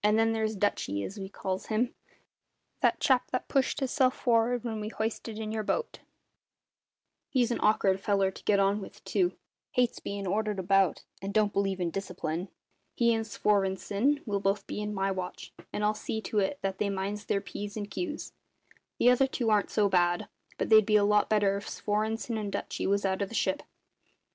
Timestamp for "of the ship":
23.21-23.61